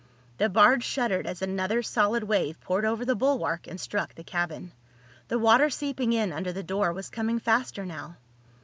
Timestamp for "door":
6.63-6.91